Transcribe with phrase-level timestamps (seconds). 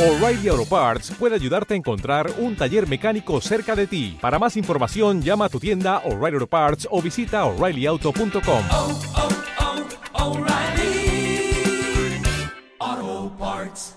[0.00, 4.16] O'Reilly Auto Parts puede ayudarte a encontrar un taller mecánico cerca de ti.
[4.18, 8.64] Para más información, llama a tu tienda O'Reilly Auto Parts o visita oreillyauto.com.
[8.70, 9.00] oh,
[12.82, 13.94] oh, Parts.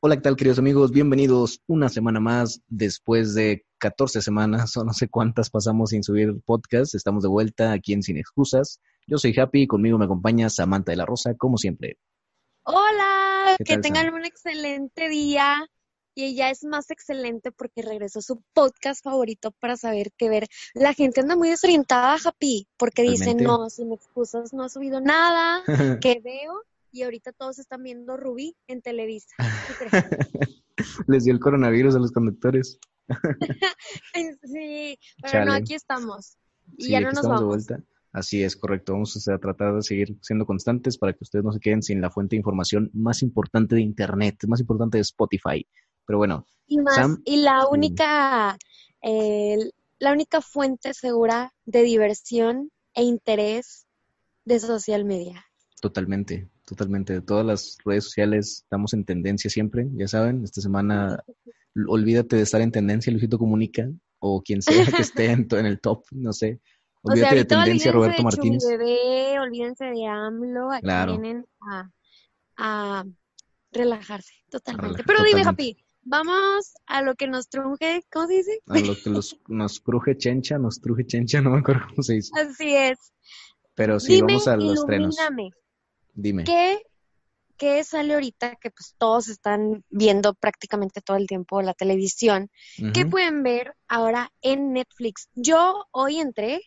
[0.00, 0.90] Hola, ¿qué tal queridos amigos?
[0.90, 6.38] Bienvenidos una semana más después de 14 semanas o no sé cuántas pasamos sin subir
[6.44, 6.94] podcast.
[6.94, 8.78] Estamos de vuelta aquí en Sin Excusas.
[9.06, 11.98] Yo soy Happy y conmigo me acompaña Samantha de la Rosa, como siempre.
[12.64, 14.14] Hola, ¿Qué que tal, tengan Sam?
[14.14, 15.68] un excelente día.
[16.14, 20.46] Y ella es más excelente porque regresó su podcast favorito para saber qué ver.
[20.74, 25.62] La gente anda muy desorientada, Happy, porque dicen, no, sin excusas no ha subido nada,
[26.02, 26.62] que veo.
[26.94, 29.34] Y ahorita todos están viendo Rubí en Televisa.
[31.06, 32.78] Les dio el coronavirus a los conductores.
[34.44, 36.36] Sí, pero no, aquí estamos.
[36.76, 37.66] Y Sí, ya no nos estamos de vamos.
[37.66, 37.84] vuelta.
[38.12, 38.92] Así es, correcto.
[38.92, 42.10] Vamos a tratar de seguir siendo constantes para que ustedes no se queden sin la
[42.10, 45.66] fuente de información más importante de Internet, más importante de Spotify.
[46.06, 48.58] Pero bueno, Y más, Sam, y la única,
[49.00, 49.56] eh,
[49.98, 53.86] la única fuente segura de diversión e interés
[54.44, 55.46] de social media.
[55.80, 57.22] Totalmente, totalmente.
[57.22, 60.44] Todas las redes sociales estamos en tendencia siempre, ya saben.
[60.44, 61.18] Esta semana,
[61.88, 66.04] olvídate de estar en tendencia, Luisito Comunica, o quien sea que esté en el top,
[66.10, 66.60] no sé.
[67.04, 68.64] O sea, Olvídate de tendencia, olvídense Roberto de Martínez.
[68.64, 71.12] Bebé, olvídense de AMLO, aquí Claro.
[71.18, 71.90] vienen a,
[72.56, 73.04] a
[73.72, 75.02] relajarse totalmente.
[75.02, 75.42] relajar Pero dime.
[75.48, 78.60] Happy, vamos a lo que nos trunje, ¿cómo se dice?
[78.68, 82.14] A lo que los, nos cruje chencha, nos truje chencha, no me acuerdo cómo se
[82.14, 82.32] dice.
[82.38, 82.98] Así es.
[83.74, 85.16] Pero sí, dime, vamos a los estrenos.
[85.16, 85.50] ilumíname,
[86.14, 86.44] Dime.
[86.44, 86.78] ¿qué,
[87.56, 92.50] qué sale ahorita que pues todos están viendo prácticamente todo el tiempo la televisión?
[92.92, 95.28] ¿Qué Ujú, pueden ver ahora en Netflix?
[95.34, 96.60] Yo hoy entré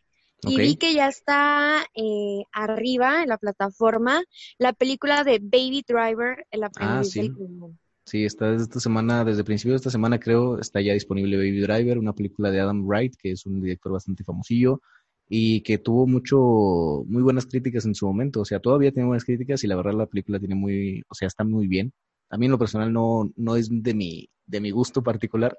[0.52, 4.24] y vi que ya está eh, arriba en la plataforma
[4.58, 7.20] la película de Baby Driver, el aprendiz Ah, sí.
[7.22, 7.80] del crimen.
[8.06, 11.38] Sí, está desde esta semana, desde el principio de esta semana creo, está ya disponible
[11.38, 14.80] Baby Driver, una película de Adam Wright, que es un director bastante famosillo
[15.28, 18.42] y que tuvo mucho, muy buenas críticas en su momento.
[18.42, 21.28] O sea, todavía tiene buenas críticas y la verdad la película tiene muy, o sea,
[21.28, 21.94] está muy bien.
[22.30, 25.58] A mí en lo personal no, no es de mi, de mi gusto particular,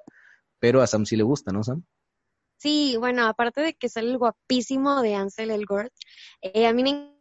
[0.61, 1.83] pero a Sam sí le gusta, ¿no, Sam?
[2.57, 5.93] Sí, bueno, aparte de que sale el guapísimo de Ansel Elgort,
[6.41, 7.17] eh, a mí me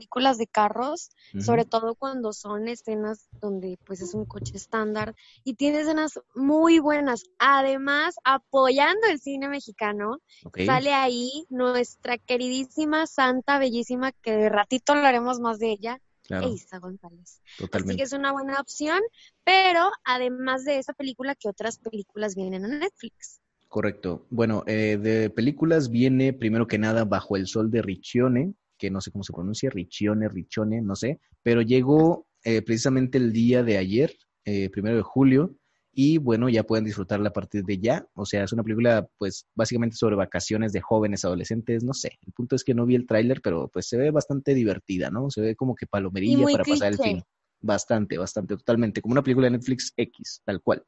[0.00, 5.14] películas de carros, sobre todo cuando son escenas donde pues es un coche estándar
[5.44, 7.24] y tiene escenas muy buenas.
[7.38, 10.16] Además, apoyando el cine mexicano,
[10.64, 16.78] Sale ahí nuestra queridísima santa bellísima, que de ratito hablaremos más de ella, claro, Eiza
[16.78, 17.42] González.
[17.42, 18.02] Así que totalmente.
[18.02, 19.00] es una buena opción,
[19.44, 23.40] pero además de esa película, ¿qué otras películas vienen a Netflix?
[23.70, 24.26] Correcto.
[24.30, 29.00] Bueno, eh, de películas viene primero que nada Bajo el Sol de Riccione, que no
[29.00, 33.78] sé cómo se pronuncia, Riccione, Riccione, no sé, pero llegó eh, precisamente el día de
[33.78, 34.12] ayer,
[34.44, 35.54] eh, primero de julio,
[35.92, 38.08] y bueno, ya pueden disfrutarla a partir de ya.
[38.14, 42.18] O sea, es una película, pues, básicamente sobre vacaciones de jóvenes, adolescentes, no sé.
[42.26, 45.30] El punto es que no vi el tráiler, pero pues se ve bastante divertida, ¿no?
[45.30, 47.22] Se ve como que palomerilla para pasar el fin.
[47.60, 49.00] Bastante, bastante, totalmente.
[49.00, 50.82] Como una película de Netflix X, tal cual.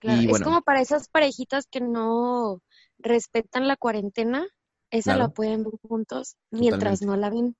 [0.00, 0.44] Claro, Y es bueno.
[0.46, 2.60] como para esas parejitas que no
[2.98, 4.46] respetan la cuarentena,
[4.90, 7.06] esa la pueden ver juntos mientras Totalmente.
[7.06, 7.56] no la ven.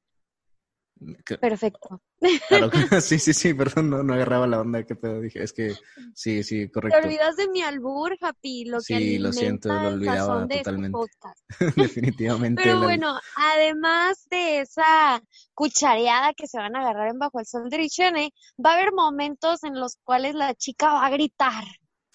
[1.25, 2.03] Que- Perfecto.
[2.49, 2.71] Claro,
[3.03, 5.75] sí, sí, sí, perdón, no, no agarraba la onda, qué pedo, dije, es que
[6.15, 9.89] sí, sí, Te correcto, olvidas de mi albur, Happy, lo que Sí, lo siento, lo
[9.89, 10.93] olvidaba este totalmente.
[10.99, 11.41] podcast.
[11.77, 12.63] definitivamente.
[12.63, 15.23] Pero la- bueno, además de esa
[15.55, 18.93] cuchareada que se van a agarrar en Bajo el Sol de Richene, va a haber
[18.93, 21.65] momentos en los cuales la chica va a gritar.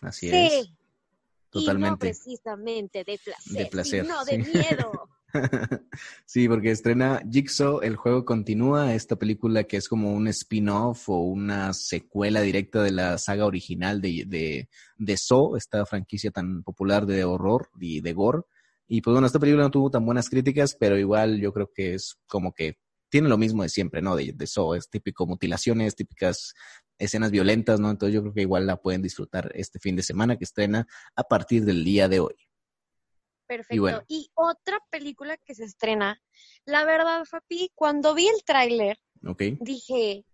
[0.06, 0.36] Así sí.
[0.36, 0.76] es, Y no
[1.50, 1.98] totalmente.
[2.08, 4.32] precisamente de placer, De placer, sino sí.
[4.32, 5.10] de miedo.
[6.26, 11.20] Sí, porque estrena Jigsaw, el juego continúa, esta película que es como un spin-off o
[11.20, 17.06] una secuela directa de la saga original de, de, de Saw, esta franquicia tan popular
[17.06, 18.44] de horror y de gore.
[18.88, 21.96] Y pues bueno, esta película no tuvo tan buenas críticas, pero igual yo creo que
[21.96, 22.78] es como que
[23.10, 24.16] tiene lo mismo de siempre, ¿no?
[24.16, 26.54] De, de Saw, es típico mutilaciones, típicas
[26.98, 27.90] escenas violentas, ¿no?
[27.90, 31.24] Entonces yo creo que igual la pueden disfrutar este fin de semana que estrena a
[31.24, 32.36] partir del día de hoy.
[33.48, 33.76] Perfecto.
[33.76, 34.02] Y bueno.
[34.08, 36.22] Y otra película que se estrena,
[36.66, 38.98] la verdad, Fapi, cuando vi el tráiler,
[39.60, 40.26] dije,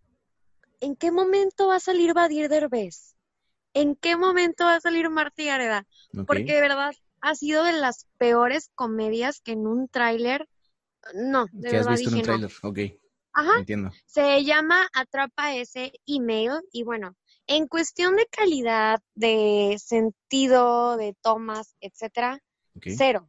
[0.80, 3.16] ¿en qué momento va a salir Badir Derbez?
[3.74, 5.88] ¿En qué momento va a salir Marty Gareda?
[6.28, 10.48] Porque de verdad ha sido de las peores comedias que en un tráiler,
[11.14, 12.50] no, de ¿Qué has verdad visto en un dije no.
[12.50, 13.01] tráiler?
[13.34, 13.92] Ajá, entiendo.
[14.06, 17.16] se llama Atrapa ese email y bueno,
[17.48, 22.40] en cuestión de calidad, de sentido, de tomas, etcétera,
[22.76, 23.28] Ok, cero.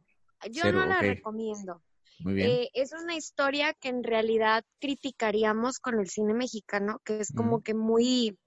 [0.51, 1.81] Yo Cero, no la recomiendo.
[2.19, 2.49] Muy bien.
[2.49, 7.61] Eh, es una historia que en realidad criticaríamos con el cine mexicano, que es como
[7.61, 8.37] que muy,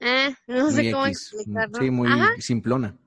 [0.00, 1.32] eh, no sé cómo X.
[1.32, 1.78] explicarlo.
[1.78, 2.28] Sí, muy Ajá.
[2.40, 2.98] simplona.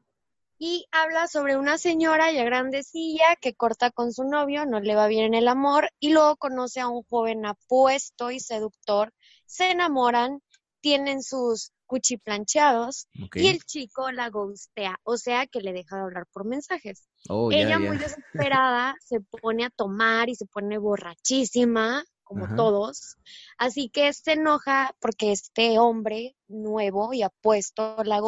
[0.63, 5.08] Y habla sobre una señora ya grandecilla que corta con su novio, no le va
[5.08, 9.12] bien en el amor, y luego conoce a un joven apuesto y seductor,
[9.48, 10.40] se enamoran,
[10.80, 13.38] tienen sus cuchiplancheados, Ok.
[13.38, 17.08] y el chico la ghostea, o sea que le deja de hablar por mensajes.
[17.28, 22.56] Oh, Ella muy desesperada se pone a tomar y se pone borrachísima, como Ajá.
[22.56, 23.18] todos.
[23.58, 28.22] Así que se enoja porque este hombre nuevo y apuesto la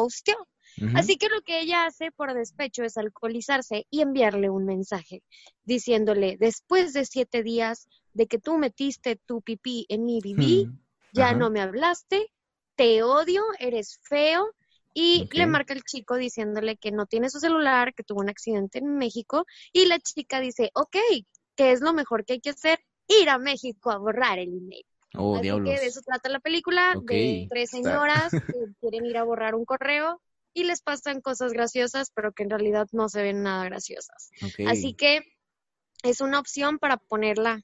[0.94, 5.22] Así que lo que ella hace por despecho es alcoholizarse y enviarle un mensaje
[5.64, 10.78] diciéndole, después de siete días de que tú metiste tu pipí en mi bibí, Hmm.
[11.12, 11.34] ya Ajá.
[11.36, 12.26] no me hablaste,
[12.76, 14.46] te odio, eres feo.
[14.96, 18.78] Y le marca el chico diciéndole que no tiene su celular, que tuvo un accidente
[18.78, 19.44] en México.
[19.72, 20.96] Y la chica dice, ok,
[21.56, 22.78] ¿qué es lo mejor que hay que hacer?
[23.08, 24.84] Ir a México a borrar el email.
[25.16, 25.74] Oh, Así diablos.
[25.74, 29.64] que de eso trata la película, de tres señoras que quieren ir a borrar un
[29.64, 30.20] correo
[30.54, 34.30] y les pasan cosas graciosas, pero que en realidad no se ven nada graciosas.
[34.66, 35.20] Así que
[36.02, 37.60] es una opción para ponerla.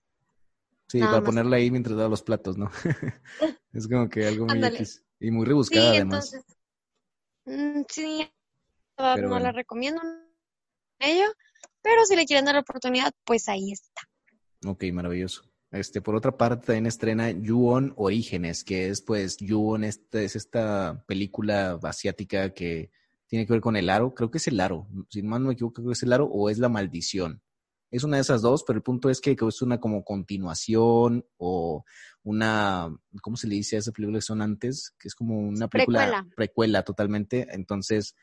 [0.88, 1.30] Sí, nada para más.
[1.30, 2.70] ponerla ahí mientras da los platos, ¿no?
[3.72, 4.64] es como que algo muy.
[4.64, 5.04] X.
[5.20, 6.32] Y muy Sí, rebuscada además.
[6.34, 6.56] entonces,
[7.44, 8.30] mm, sí,
[8.98, 10.00] no la recomiendo
[10.98, 11.26] ello,
[11.82, 14.02] pero si le quieren dar la oportunidad, pues ahí está.
[14.66, 15.49] Ok, maravilloso.
[15.70, 21.04] Este, por otra parte, también estrena Ju-On Orígenes, que es pues Ju-On, esta, es esta
[21.06, 22.90] película asiática que
[23.28, 24.12] tiene que ver con el aro.
[24.12, 24.88] Creo que es el aro.
[25.08, 27.40] Si mal no me equivoco, creo que es el aro o es la maldición.
[27.92, 31.84] Es una de esas dos, pero el punto es que es una como continuación o
[32.22, 32.88] una,
[33.22, 34.94] ¿cómo se le dice a esa película que son antes?
[34.98, 36.28] Que es como una película Precuela.
[36.36, 37.46] precuela totalmente.
[37.50, 38.14] Entonces,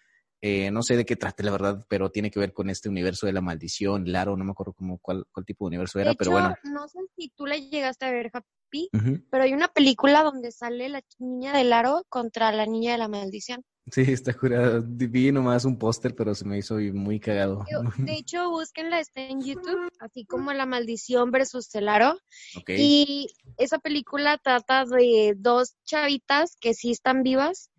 [0.42, 3.26] eh, no sé de qué trate, la verdad, pero tiene que ver con este universo
[3.26, 6.12] de la maldición, el aro, no me acuerdo cómo, cuál, cuál tipo de universo era,
[6.12, 6.56] de pero hecho, bueno.
[6.64, 8.90] no sé si tú la llegaste a ver, Happy,
[9.32, 13.08] pero hay una película donde sale la niña del aro contra la niña de la
[13.08, 13.64] maldición.
[13.92, 14.84] Sí, está curado.
[14.86, 17.64] Vi nomás un póster, pero se me hizo muy cagado.
[17.98, 22.18] De hecho, búsquenla, está en YouTube, así como La Maldición versus el Aro.
[22.58, 22.72] Ok.
[22.78, 27.70] Y esa película trata de dos chavitas que sí están vivas,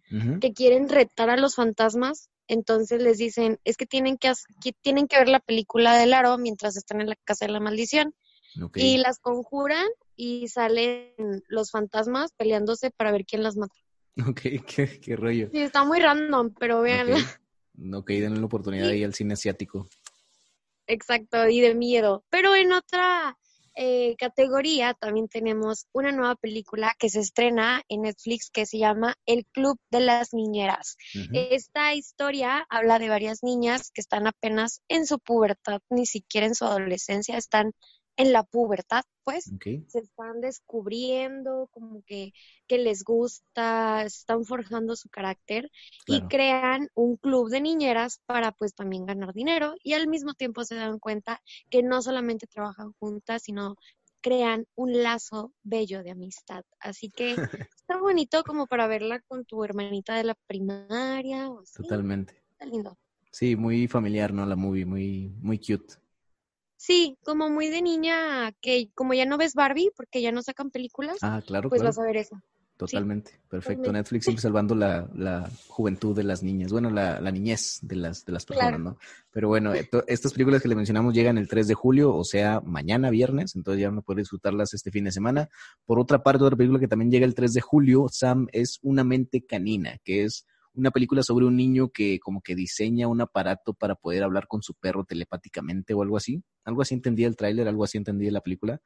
[0.40, 2.30] que quieren retar a los fantasmas.
[2.48, 4.32] Entonces les dicen, es que tienen que,
[4.80, 8.14] tienen que ver la película del Aro mientras están en la casa de la maldición.
[8.74, 9.86] Y las conjuran
[10.16, 11.14] y salen
[11.46, 13.74] los fantasmas peleándose para ver quién las mata.
[14.26, 15.48] Ok, qué, qué rollo.
[15.52, 17.18] Sí, está muy random, pero veanla.
[17.18, 18.92] Ok, ok, denle la oportunidad Sí.
[18.94, 19.88] ahí al cine asiático.
[20.86, 22.24] Exacto, y de miedo.
[22.30, 23.36] Pero en otra
[23.80, 29.14] eh, categoría también tenemos una nueva película que se estrena en Netflix que se llama
[29.24, 30.96] El Club de las Niñeras.
[31.32, 36.56] Esta historia habla de varias niñas que están apenas en su pubertad, ni siquiera en
[36.56, 37.72] su adolescencia, están
[38.18, 42.32] en la pubertad, pues se están descubriendo, como que,
[42.66, 45.70] que les gusta, están forjando su carácter
[46.06, 50.64] y crean un club de niñeras para pues también ganar dinero y al mismo tiempo
[50.64, 53.76] se dan cuenta que no solamente trabajan juntas, sino
[54.20, 56.64] crean un lazo bello de amistad.
[56.80, 57.36] Así que
[57.76, 61.82] está bonito como para verla con tu hermanita de la primaria o así.
[61.82, 62.42] Totalmente.
[62.50, 62.98] Está lindo.
[63.30, 64.44] Sí, muy familiar, ¿no?
[64.44, 65.94] La movie, muy, muy cute.
[66.80, 70.70] Sí, como muy de niña que como ya no ves Barbie porque ya no sacan
[70.70, 71.90] películas, Ah, claro, pues claro.
[71.94, 72.40] vas a ver eso.
[72.76, 73.32] Totalmente.
[73.48, 73.82] Perfecto.
[73.82, 73.92] totalmente.
[73.98, 76.70] Netflix siempre salvando la, la juventud de las niñas.
[76.70, 78.84] Bueno, la, la niñez de las, de las personas, Claro.
[78.84, 78.98] ¿no?
[79.32, 82.60] Pero bueno, esto- estas películas que le mencionamos llegan el 3 de julio, o sea,
[82.60, 85.48] mañana viernes, entonces ya van a poder disfrutarlas este fin de semana.
[85.84, 89.02] Por otra parte, otra película que también llega el 3 de julio, Sam, es Una
[89.02, 90.46] mente canina, que es
[90.78, 94.62] una película sobre un niño que como que diseña un aparato para poder hablar con
[94.62, 96.42] su perro telepáticamente o algo así.
[96.64, 98.80] Algo así entendía el tráiler, algo así entendía la película.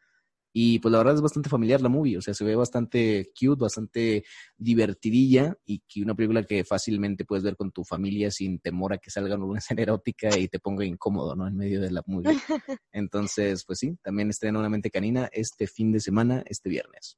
[0.55, 3.63] Y pues la verdad es bastante familiar la movie, o sea, se ve bastante cute,
[3.63, 4.25] bastante
[4.59, 8.99] divertidilla y que una película que fácilmente puedes ver con tu familia sin temor a
[8.99, 11.49] que salga una escena erótica y te ponga incómodo, ¿no?
[11.49, 12.37] En medio de la movie.
[12.93, 17.17] Entonces, pues sí, también estrena Una mente canina este fin de semana, este viernes.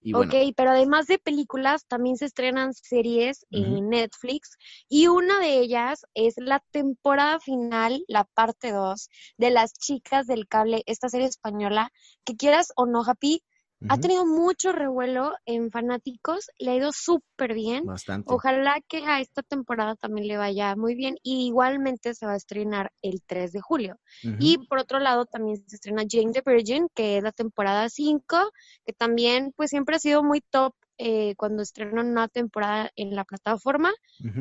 [0.00, 4.56] Y bueno, Ok, pero además de películas, también se estrenan series en Netflix
[4.88, 10.46] y una de ellas es la temporada final, la parte 2 de Las Chicas del
[10.46, 11.90] Cable, esta serie española,
[12.24, 13.42] que quieras o no, Happy,
[13.88, 17.84] ha tenido mucho revuelo en fanáticos, le ha ido súper bien.
[17.84, 18.32] bastante.
[18.32, 22.36] Ojalá que a esta temporada también le vaya muy bien y igualmente se va a
[22.36, 23.98] estrenar el 3 de julio.
[24.40, 28.50] Y por otro lado también se estrena Jane the Virgin, que es la temporada 5,
[28.84, 33.24] que también pues siempre ha sido muy top eh, cuando estrenan una temporada en la
[33.24, 33.92] plataforma.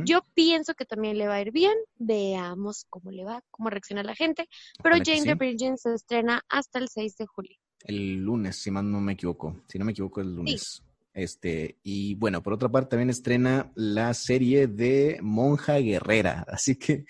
[0.06, 1.76] Yo pienso que también le va a ir bien.
[1.98, 4.50] Veamos cómo le va, cómo reacciona la gente.
[4.82, 5.28] Pero Ojalá Jane sí.
[5.28, 7.58] the Virgin se estrena hasta el 6 de julio.
[7.88, 9.64] El lunes, si más no me equivoco.
[9.68, 10.84] Si no me equivoco, el lunes.
[11.14, 16.46] Este, y bueno, por otra parte también estrena la serie de Monja Guerrera.
[16.48, 17.06] Así que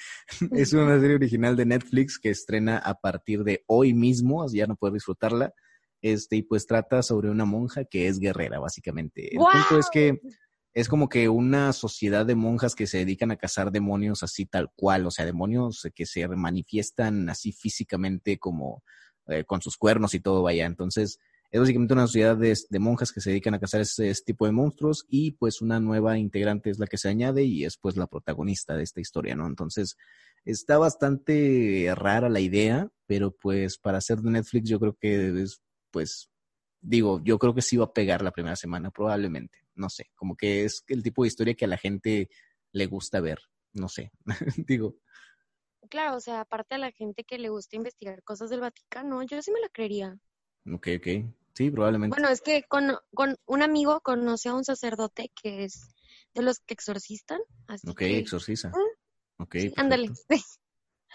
[0.52, 4.66] es una serie original de Netflix que estrena a partir de hoy mismo, así ya
[4.66, 5.54] no puedo disfrutarla.
[6.02, 9.34] Este, y pues trata sobre una monja que es guerrera, básicamente.
[9.34, 10.22] El punto es que
[10.74, 14.72] es como que una sociedad de monjas que se dedican a cazar demonios así tal
[14.76, 18.84] cual, o sea, demonios que se manifiestan así físicamente como
[19.28, 20.66] eh, con sus cuernos y todo, vaya.
[20.66, 21.20] Entonces,
[21.50, 24.52] es básicamente una sociedad de, de monjas que se dedican a cazar ese, tipo de
[24.52, 28.08] monstruos y pues una nueva integrante es la que se añade y es pues la
[28.08, 29.48] protagonista de esta historia, ¿no?
[29.48, 29.96] Entonces,
[30.46, 35.62] está bastante rara la idea, pero pues para ser de Netflix yo creo que es
[35.92, 36.30] pues
[36.82, 39.60] digo, yo creo que sí va a pegar la primera semana, probablemente.
[39.76, 42.30] No sé, como que es el tipo de historia que a la gente
[42.72, 43.40] le gusta ver.
[43.74, 44.12] No sé,
[44.68, 44.96] digo,
[45.90, 49.42] Claro, o sea, aparte a la gente que le gusta investigar cosas del Vaticano, yo
[49.42, 50.18] sí me la creería.
[50.74, 51.08] ok, ok.
[51.54, 52.16] Sí, probablemente.
[52.16, 55.90] Bueno, es que con, con un amigo conoce a un sacerdote que es
[56.34, 58.20] de los que exorcistan, así ok, que...
[58.20, 58.72] exorciza.
[59.40, 60.10] Ok, sí, ándale.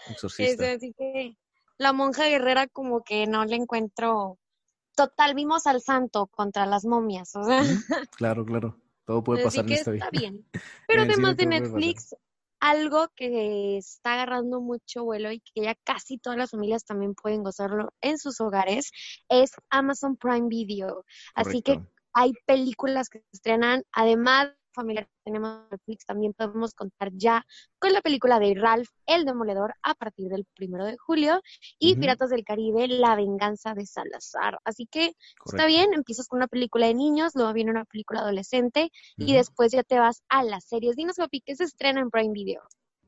[0.09, 0.63] Exorcista.
[0.65, 1.37] Es- así que
[1.77, 4.37] la monja guerrera como que no le encuentro...
[4.95, 7.63] Total, vimos al santo contra las momias, o sea,
[8.15, 8.77] Claro, claro.
[9.05, 10.11] Todo puede así pasar en esta está vida.
[10.11, 10.45] bien.
[10.87, 11.45] Pero cine además de.
[11.47, 12.15] Netflix,
[12.63, 17.43] algo que está agarrando mucho vuelo y que ya casi todas las familias también pueden
[17.43, 18.89] gozarlo en sus hogares
[19.27, 21.03] es Amazon Prime Video.
[21.35, 21.81] Así que
[22.13, 27.45] hay películas que se estrenan, además familiar tenemos Netflix, también podemos contar ya
[27.79, 31.41] con la película de Ralph el Demoledor a partir del primero de julio
[31.79, 31.95] y.
[31.95, 34.59] Piratas del Caribe, La Venganza de Salazar.
[34.65, 35.13] Así que
[35.45, 39.71] está bien, empiezas con una película de niños, luego viene una película adolescente y después
[39.71, 40.95] ya te vas a las series.
[40.95, 42.61] Dinos, papi, ¿qué se estrena en Prime Video?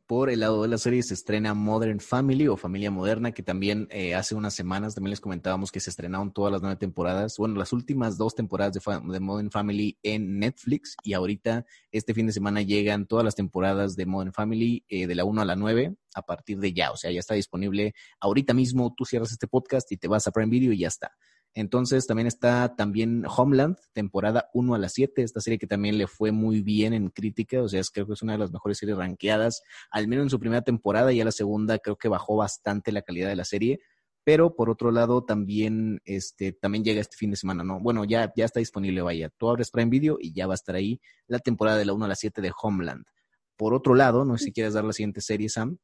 [0.08, 3.88] Por el lado de la serie se estrena Modern Family o Familia Moderna, que también
[3.90, 7.56] eh, hace unas semanas también les comentábamos que se estrenaron todas las nueve temporadas, bueno,
[7.56, 8.82] las últimas dos temporadas de,
[9.12, 13.96] de Modern Family en Netflix y ahorita este fin de semana llegan todas las temporadas
[13.96, 16.98] de Modern Family eh, de la 1 a la 9 a partir de ya, o
[16.98, 20.52] sea, ya está disponible ahorita mismo, tú cierras este podcast y te vas a Prime
[20.52, 21.16] Video y ya está.
[21.56, 26.06] Entonces también está también Homeland, temporada 1 a la 7, esta serie que también le
[26.06, 28.78] fue muy bien en crítica, o sea, es, creo que es una de las mejores
[28.78, 32.36] series rankeadas, al menos en su primera temporada y a la segunda creo que bajó
[32.36, 33.80] bastante la calidad de la serie,
[34.26, 37.80] pero por otro lado también, este, también llega este fin de semana, ¿no?
[37.80, 40.76] Bueno, ya, ya está disponible, vaya, tú abres Prime Video y ya va a estar
[40.76, 43.06] ahí la temporada de la 1 a la 7 de Homeland.
[43.56, 45.78] Por otro lado, no sé si quieres dar la siguiente serie, Sam.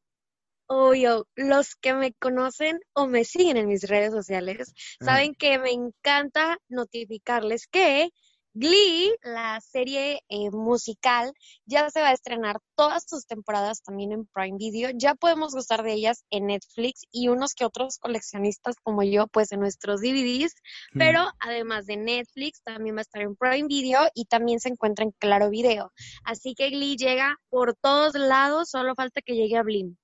[0.73, 5.71] Obvio, los que me conocen o me siguen en mis redes sociales saben que me
[5.71, 8.11] encanta notificarles que
[8.53, 11.33] Glee, la serie eh, musical,
[11.65, 14.91] ya se va a estrenar todas sus temporadas también en Prime Video.
[14.93, 19.51] Ya podemos gustar de ellas en Netflix y unos que otros coleccionistas como yo, pues
[19.51, 20.53] en nuestros DVDs.
[20.93, 25.03] Pero además de Netflix, también va a estar en Prime Video y también se encuentra
[25.03, 25.91] en Claro Video.
[26.23, 29.97] Así que Glee llega por todos lados, solo falta que llegue a Blim.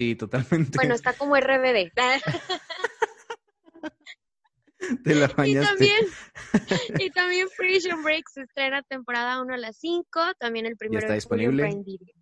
[0.00, 0.72] Sí, totalmente.
[0.76, 1.92] Bueno, está como RBD.
[5.04, 5.66] Te la y bañaste.
[5.66, 6.06] también,
[6.98, 10.06] y también Prison Break se estrena temporada 1 a las 5,
[10.38, 11.68] también el primero está de julio en disponible?
[11.68, 12.14] Prime Video.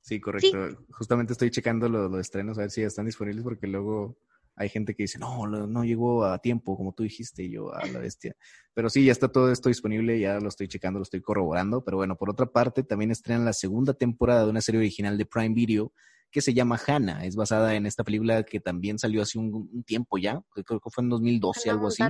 [0.00, 0.86] Sí, correcto.
[0.90, 4.16] Justamente estoy checando los, los estrenos a ver si ya están disponibles porque luego
[4.56, 7.86] hay gente que dice, no, no llegó a tiempo, como tú dijiste, y yo, a
[7.88, 8.34] la bestia.
[8.72, 11.84] Pero sí, ya está todo esto disponible, ya lo estoy checando, lo estoy corroborando.
[11.84, 15.26] Pero bueno, por otra parte, también estrenan la segunda temporada de una serie original de
[15.26, 15.92] Prime Video
[16.32, 17.24] que se llama Hannah.
[17.24, 20.90] Es basada en esta película que también salió hace un, un tiempo ya, creo que
[20.90, 22.02] fue en 2012, Hannah algo así.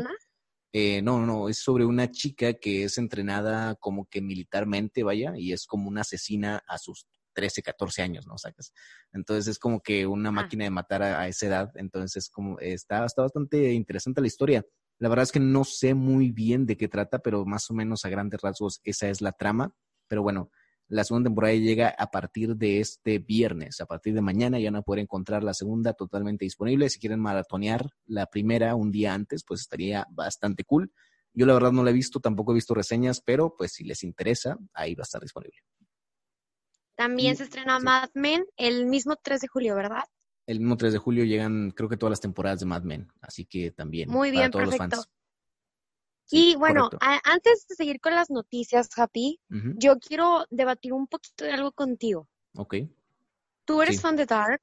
[0.74, 5.52] Eh, no, no, es sobre una chica que es entrenada como que militarmente, vaya, y
[5.52, 8.38] es como una asesina a sus 13, 14 años, ¿no?
[8.38, 8.72] Sacas.
[9.12, 11.72] Entonces es como que una máquina de matar a, a esa edad.
[11.74, 14.64] Entonces, como está, está bastante interesante la historia.
[14.98, 18.04] La verdad es que no sé muy bien de qué trata, pero más o menos
[18.04, 19.74] a grandes rasgos esa es la trama.
[20.08, 20.50] Pero bueno,
[20.92, 23.80] la segunda temporada llega a partir de este viernes.
[23.80, 26.90] A partir de mañana ya van a poder encontrar la segunda totalmente disponible.
[26.90, 30.92] Si quieren maratonear la primera un día antes, pues estaría bastante cool.
[31.32, 34.02] Yo la verdad no la he visto, tampoco he visto reseñas, pero pues si les
[34.04, 35.56] interesa, ahí va a estar disponible.
[36.94, 37.84] También Y- se estrena sí.
[37.86, 40.04] Mad Men el mismo 3 de julio, ¿verdad?
[40.46, 43.46] El mismo 3 de julio llegan, creo que todas las temporadas de Mad Men, así
[43.46, 45.08] que también Muy para bien, todos los fans.
[46.30, 49.40] Y bueno, a- antes de seguir con las noticias, Happy,
[49.76, 52.28] yo quiero debatir un poquito de algo contigo.
[52.56, 52.76] Ok.
[53.64, 54.02] ¿Tú eres Sí.
[54.02, 54.62] fan de Dark?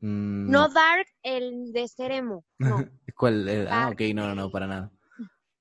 [0.00, 2.76] Mm, No Dark, el de ser emo, no.
[3.16, 3.66] ¿Cuál?
[3.70, 4.92] Ah, ok, no, no, no, para nada.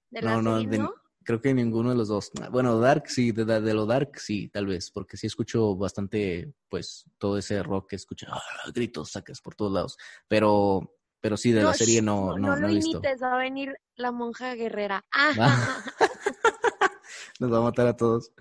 [0.09, 0.93] De No, la no, serie, de, ¿no?
[1.23, 2.31] Creo que ninguno de los dos.
[2.51, 7.05] Bueno, Dark sí, de, de lo Dark sí, tal vez, porque sí escucho bastante, pues,
[7.19, 8.41] todo ese rock que escucha, ah,
[8.73, 9.97] gritos, sacas por todos lados.
[10.27, 12.97] Pero, pero sí, de la No, serie no, no, lo no he visto.
[12.97, 15.05] imites, va a venir la monja guerrera.
[15.13, 15.83] Ah, Ah.
[17.39, 18.31] Nos va a matar a todos.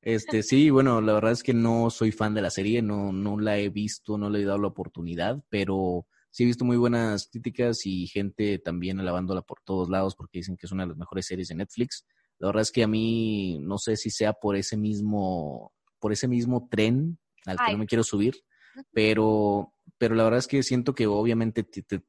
[0.00, 3.38] Este, sí, bueno, la verdad es que no soy fan de la serie, no, no
[3.38, 7.28] la he visto, no le he dado la oportunidad, pero sí he visto muy buenas
[7.30, 10.96] críticas y gente también alabándola por todos lados porque dicen que es una de las
[10.98, 12.06] mejores series de Netflix.
[12.38, 16.28] La verdad es que a mí no sé si sea por ese mismo, por ese
[16.28, 17.72] mismo tren al que Ay.
[17.72, 18.34] no me quiero subir,
[18.92, 22.00] pero, pero la verdad es que siento que obviamente te- te-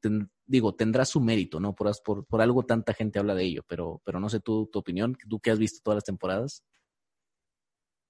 [0.46, 1.74] digo, tendrá su mérito, ¿no?
[1.74, 4.78] Por, por, por algo tanta gente habla de ello, pero, pero no sé tú, tu
[4.80, 6.64] opinión, tú que has visto todas las temporadas.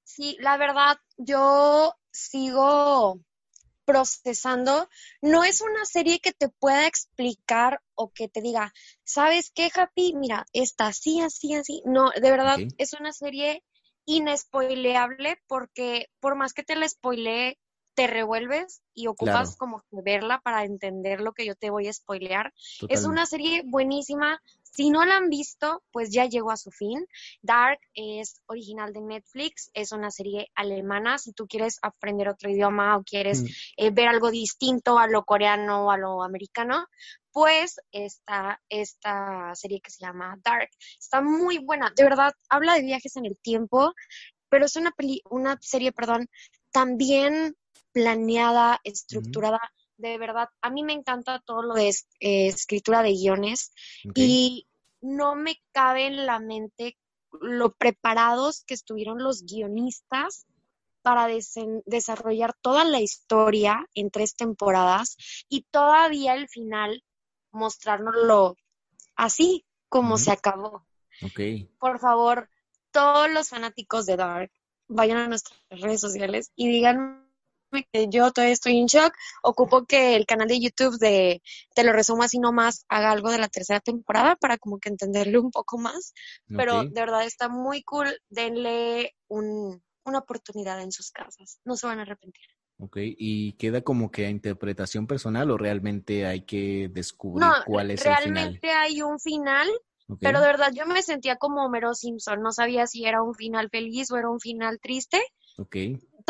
[0.05, 3.21] Sí, la verdad, yo sigo
[3.87, 4.88] procesando.
[5.23, 8.73] No es una serie que te pueda explicar o que te diga,
[9.05, 10.14] ¿sabes qué, Happy?
[10.17, 11.83] Mira, está así, así, así.
[11.87, 13.64] No, de verdad, es una serie
[14.07, 17.59] inespoileable porque por más que te la spoilee,
[17.95, 19.57] te revuelves y ocupas Claro.
[19.59, 22.53] como que verla para entender lo que yo te voy a spoilear.
[22.57, 23.09] Es Totalmente.
[23.09, 24.41] una serie buenísima.
[24.63, 27.05] Si no la han visto, pues ya llegó a su fin.
[27.43, 31.19] Dark es original de Netflix, es una serie alemana.
[31.19, 33.47] Si tú quieres aprender otro idioma o quieres Mm,
[33.79, 36.87] eh, ver algo distinto a lo coreano o a lo americano,
[37.33, 40.71] pues está esta serie que se llama Dark.
[40.99, 43.93] Está muy buena, de verdad, habla de viajes en el tiempo,
[44.49, 46.29] pero es una, peli- una serie, perdón,
[46.73, 47.57] también
[47.93, 49.61] planeada, estructurada.
[49.97, 53.73] De verdad, a mí me encanta todo lo de es- eh, escritura de guiones
[54.15, 54.67] y
[55.01, 56.97] no me cabe en la mente
[57.41, 60.47] lo preparados que estuvieron los guionistas
[61.03, 61.29] para
[61.87, 65.17] desarrollar toda la historia en tres temporadas
[65.49, 67.03] y todavía el final
[67.53, 68.57] mostrárnoslo
[69.17, 70.87] así como se acabó.
[71.79, 72.51] Por favor,
[72.91, 74.51] todos los fanáticos de Dark
[74.89, 77.21] vayan a nuestras redes sociales y díganme
[77.93, 79.12] que yo todavía estoy en shock.
[79.43, 81.43] Ocupo que el canal de YouTube de
[81.75, 85.39] Te lo resumo así nomás haga algo de la tercera temporada para como que entenderle
[85.39, 86.12] un poco más.
[86.49, 88.09] Pero de verdad está muy cool.
[88.29, 91.61] Denle un- una oportunidad en sus casas.
[91.65, 92.43] No se van a arrepentir.
[92.78, 97.91] Ok, ¿y queda como que a interpretación personal o realmente hay que descubrir No, cuál
[97.91, 98.35] es el final?
[98.35, 99.69] realmente hay un final,
[100.19, 102.41] pero de verdad yo me sentía como Homero Simpson.
[102.43, 105.21] No sabía si era un final feliz o era un final triste.
[105.59, 105.76] ok.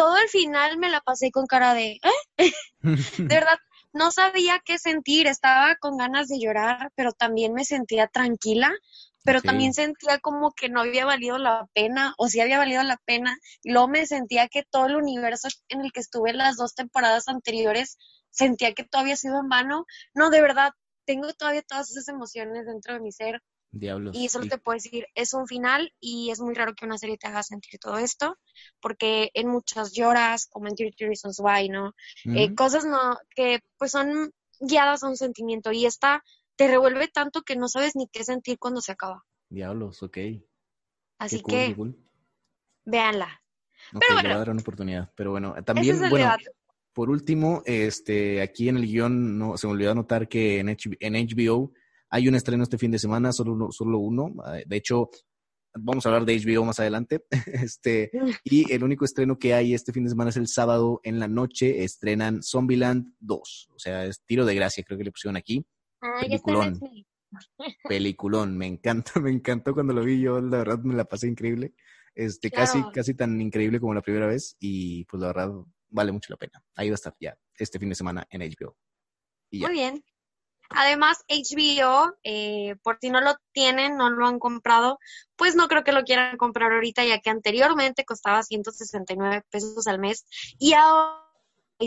[0.00, 2.00] Todo el final me la pasé con cara de,
[2.38, 2.52] ¿eh?
[3.18, 3.58] De verdad,
[3.92, 8.72] no sabía qué sentir, estaba con ganas de llorar, pero también me sentía tranquila,
[9.24, 12.96] pero también sentía como que no había valido la pena, o sí había valido la
[13.04, 16.74] pena, y luego me sentía que todo el universo en el que estuve las dos
[16.74, 17.98] temporadas anteriores,
[18.30, 19.84] sentía que todo había sido en vano.
[20.14, 20.72] No, de verdad,
[21.04, 24.18] tengo todavía todas esas emociones dentro de mi ser, Diablos.
[24.18, 27.16] y solo te puedo decir, es un final y es muy raro que una serie
[27.18, 28.36] te haga sentir todo esto,
[28.80, 31.94] porque en muchas lloras, como en 30 Reasons Why, ¿no?
[32.32, 36.22] Eh, cosas no, que pues son guiadas a un sentimiento y esta
[36.56, 39.24] te revuelve tanto que no sabes ni qué sentir cuando se acaba.
[39.48, 40.18] Diablos, ok.
[41.18, 41.94] Así cool, que cool.
[42.84, 43.30] véanla.
[43.92, 44.38] Ok, Pero le voy a bueno.
[44.38, 45.12] dar una oportunidad.
[45.16, 46.50] Pero bueno, también, es bueno, debate.
[46.92, 50.96] por último, este, aquí en el guion no, se me olvidó anotar que en, H-
[51.00, 51.72] en HBO
[52.10, 53.70] hay un estreno este fin de semana, solo uno.
[53.70, 54.34] Solo uno.
[54.54, 55.10] Eh, De hecho,
[55.74, 57.24] vamos a hablar de HBO más adelante.
[57.70, 58.10] Este,
[58.44, 61.28] y el único estreno que hay este fin de semana es el sábado en la
[61.28, 61.84] noche.
[61.84, 63.70] Estrenan Zombieland 2.
[63.74, 65.64] O sea, es tiro de gracia, creo que le pusieron aquí.
[66.02, 66.80] En peliculón.
[67.88, 71.74] Peliculón, me encanta, me encantó cuando lo vi, yo la verdad me la pasé increíble,
[72.14, 75.52] este, casi, casi tan increíble como la primera vez y pues la verdad
[75.88, 76.62] vale mucho la pena.
[76.74, 78.76] Ahí va a estar ya este fin de semana en HBO.
[79.50, 79.68] Y ya.
[79.68, 80.04] Muy bien.
[80.70, 84.98] Además, HBO, eh, por si no lo tienen, no lo han comprado,
[85.36, 89.98] pues no creo que lo quieran comprar ahorita, ya que anteriormente costaba 169 pesos al
[89.98, 90.24] mes
[90.58, 91.29] y ahora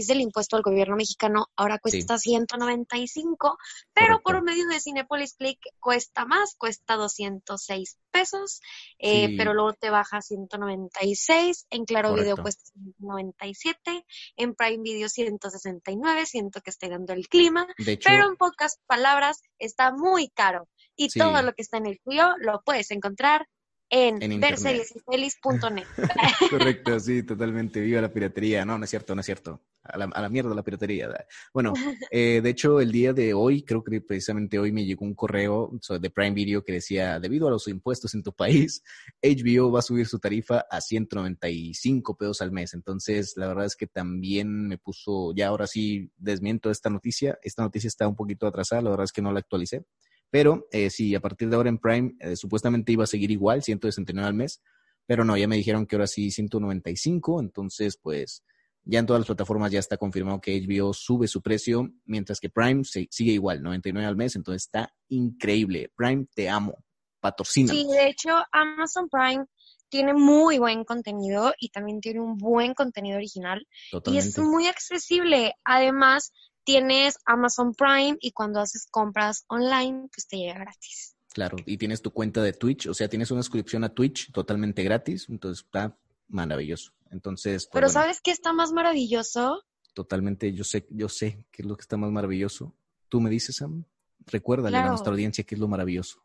[0.02, 3.58] del impuesto al gobierno mexicano, ahora cuesta 195,
[3.94, 4.24] pero Correcto.
[4.24, 8.60] por medio de Cinepolis Click cuesta más, cuesta 206 pesos,
[9.00, 9.38] eh, Sí.
[9.38, 12.42] pero luego te baja a 196, en Claro Video Correcto.
[12.44, 14.06] cuesta 197,
[14.38, 19.42] en Prime Video 169, siento que estoy dando el clima, hecho, pero en pocas palabras
[19.60, 21.20] está muy caro y Sí.
[21.20, 23.48] todo lo que está en el tuyo lo puedes encontrar
[23.94, 25.86] en, verseriesifeliz.net.
[26.50, 28.66] correcto, sí, totalmente, viva la piratería.
[28.66, 29.62] No, no es cierto, no es cierto.
[29.84, 31.10] A la, a la mierda la piratería.
[31.54, 31.74] Bueno,
[32.12, 35.72] eh, de hecho, el día de hoy, creo que precisamente hoy me llegó un correo
[36.00, 38.82] de Prime Video que decía, debido a los impuestos en tu país,
[39.22, 42.74] HBO va a subir su tarifa a 195 pesos al mes.
[42.74, 47.38] Entonces, la verdad es que también me puso, ya ahora sí desmiento esta noticia.
[47.44, 49.86] Esta noticia está un poquito atrasada, la verdad es que no la actualicé.
[50.34, 53.62] Pero eh, sí, a partir de ahora en Prime eh, supuestamente iba a seguir igual,
[53.62, 54.64] 169 al mes,
[55.06, 58.44] pero no, ya me dijeron que ahora sí 195, entonces pues
[58.84, 62.50] ya en todas las plataformas ya está confirmado que HBO sube su precio, mientras que
[62.50, 65.92] Prime se- sigue igual, 99 al mes, entonces está increíble.
[65.96, 66.84] Prime, te amo,
[67.20, 67.72] patrocina.
[67.72, 69.46] Sí, de hecho, Amazon Prime
[69.90, 74.30] tiene muy buen contenido y también tiene un buen contenido original y Totalmente.
[74.30, 75.54] es muy accesible.
[75.64, 76.32] Además,
[76.64, 81.16] tienes Amazon Prime y cuando haces compras online, pues te llega gratis.
[81.34, 84.84] Claro, y tienes tu cuenta de Twitch, o sea, tienes una suscripción a Twitch totalmente
[84.84, 85.98] gratis, entonces está
[86.28, 86.92] maravilloso.
[87.10, 89.64] Entonces, pues, Pero bueno, ¿sabes qué está más maravilloso?
[89.94, 92.76] totalmente, yo sé, yo sé qué es lo que está más maravilloso.
[93.10, 93.86] Tú me dices, Sam,
[94.26, 96.24] recuérdale a nuestra audiencia qué es lo maravilloso.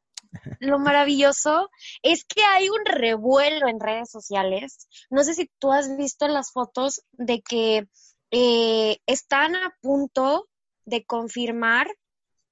[0.60, 1.70] Lo maravilloso
[2.02, 4.88] es que hay un revuelo en redes sociales.
[5.08, 7.88] No sé si tú has visto las fotos de que
[8.30, 10.48] eh, están a punto
[10.84, 11.88] de confirmar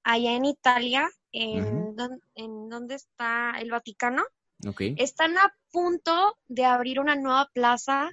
[0.03, 1.95] allá en Italia, en, Ujú.
[1.95, 4.23] don- en donde está el Vaticano,
[4.95, 8.11] están a punto de abrir una nueva plaza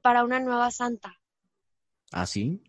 [0.00, 1.18] para una nueva santa.
[2.12, 2.62] ¿Ah, sí?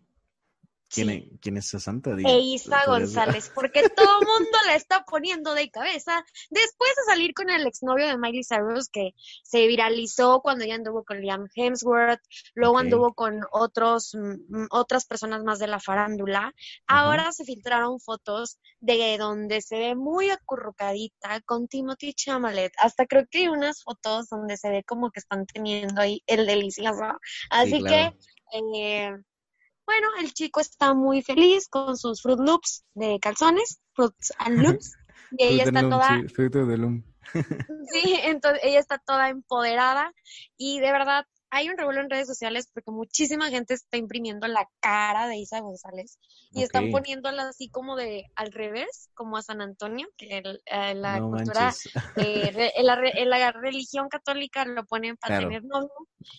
[0.94, 1.28] ¿Quién, Sí.
[1.32, 2.14] es, ¿Quién es esa santa?
[2.14, 7.12] Di- Eiza ¿podrías- González, porque todo el mundo la está poniendo de cabeza después de
[7.12, 9.10] salir con el exnovio de Miley Cyrus que
[9.42, 12.20] se viralizó cuando ella anduvo con Liam Hemsworth,
[12.54, 16.52] luego anduvo con otros mm, otras personas más de la farándula.
[16.86, 22.72] Ahora se filtraron fotos de donde se ve muy acurrucadita con Timothy Chalamet.
[22.78, 26.46] Hasta creo que hay unas fotos donde se ve como que están teniendo ahí el
[26.46, 27.02] delicioso.
[27.50, 28.16] Así claro.
[28.52, 29.10] que eh,
[29.86, 34.96] bueno, el chico está muy feliz con sus Fruit Loops de calzones, Fruits and Loops,
[35.38, 36.18] y ella está toda,
[36.76, 37.04] loom.
[37.92, 40.12] sí, entonces ella está toda empoderada
[40.56, 44.68] y de verdad hay un revuelo en redes sociales porque muchísima gente está imprimiendo la
[44.80, 46.18] cara de Isa González
[46.52, 50.94] y están poniéndola así como de al revés, como a San Antonio, que el- eh,
[50.94, 51.70] la no cultura,
[52.16, 55.48] eh, re- la, la religión católica lo ponen para Claro.
[55.48, 55.90] tener novio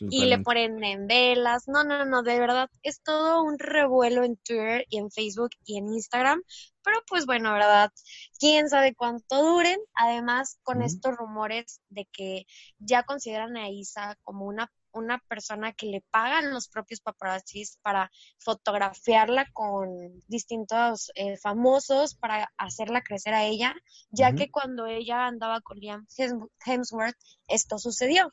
[0.10, 1.63] y le ponen en velas.
[1.67, 5.78] No, no, no, de verdad, es todo un revuelo en Twitter y en Facebook y
[5.78, 6.41] en Instagram.
[6.84, 7.91] Pero pues bueno, ¿verdad?
[8.39, 9.80] Quién sabe cuánto duren.
[9.95, 12.45] Además, con estos rumores de que
[12.80, 18.10] ya consideran a Isa como una, una persona que le pagan los propios paparazzis para
[18.40, 19.90] fotografiarla con
[20.28, 23.76] distintos eh, famosos para hacerla crecer a ella,
[24.10, 28.32] ya que cuando ella andaba con Liam Hems- Hemsworth, esto sucedió.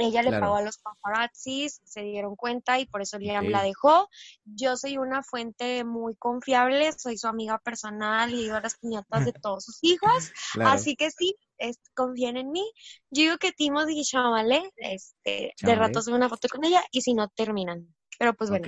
[0.00, 0.44] Ella le Claro.
[0.46, 4.08] pagó a los paparazzis, se dieron cuenta y por eso Liam la dejó.
[4.44, 9.32] Yo soy una fuente muy confiable, soy su amiga personal y digo las piñatas de
[9.42, 10.70] todos sus hijos, Claro.
[10.70, 12.64] así que sí, es- confíen en mí.
[13.10, 17.12] Yo digo que Timothy Chalamet, este, de rato sube una foto con ella y si
[17.14, 17.92] no terminan.
[18.20, 18.64] Pero pues bueno.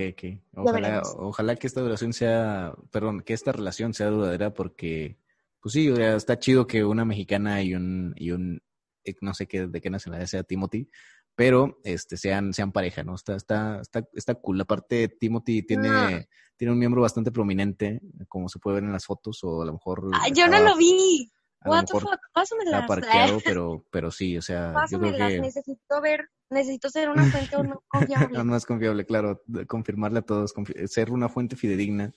[1.18, 5.16] Ojalá, que esta duración sea, perdón, que esta relación sea duradera porque,
[5.60, 8.62] pues sí, o sea, está chido que una mexicana y un, y un,
[9.04, 10.88] eh, no sé qué, de qué nacionalidad sea Timothy,
[11.40, 13.14] pero este sean, sean pareja, ¿no?
[13.14, 14.61] Está, está, está, está cool.
[14.61, 16.22] Aparte, Timothy tiene, Ah.
[16.59, 19.72] tiene un miembro bastante prominente, como se puede ver en las fotos, o a lo
[19.72, 21.31] mejor Ah, yo no lo vi.
[21.64, 22.74] What the fuck, pásamelas.
[22.74, 27.09] está parqueado, pero, pero sí, o sea, yo creo Pásamelas, que necesito ver, necesito ser
[27.16, 28.37] una fuente o no confiable.
[28.37, 32.12] aún más confiable, claro, confirmarle a todos, confi- ser una fuente fidedigna